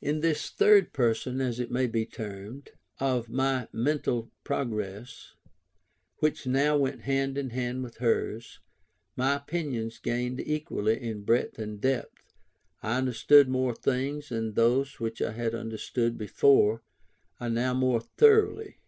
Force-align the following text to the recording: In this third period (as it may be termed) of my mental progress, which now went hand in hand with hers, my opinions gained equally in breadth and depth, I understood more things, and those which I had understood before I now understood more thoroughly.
In 0.00 0.20
this 0.20 0.48
third 0.50 0.92
period 0.92 1.40
(as 1.40 1.58
it 1.58 1.72
may 1.72 1.88
be 1.88 2.06
termed) 2.06 2.70
of 3.00 3.28
my 3.28 3.66
mental 3.72 4.30
progress, 4.44 5.34
which 6.18 6.46
now 6.46 6.76
went 6.76 7.00
hand 7.00 7.36
in 7.36 7.50
hand 7.50 7.82
with 7.82 7.96
hers, 7.96 8.60
my 9.16 9.34
opinions 9.34 9.98
gained 9.98 10.38
equally 10.38 11.00
in 11.02 11.24
breadth 11.24 11.58
and 11.58 11.80
depth, 11.80 12.32
I 12.80 12.96
understood 12.98 13.48
more 13.48 13.74
things, 13.74 14.30
and 14.30 14.54
those 14.54 15.00
which 15.00 15.20
I 15.20 15.32
had 15.32 15.52
understood 15.52 16.16
before 16.16 16.84
I 17.40 17.48
now 17.48 17.72
understood 17.72 17.80
more 17.80 18.00
thoroughly. 18.00 18.76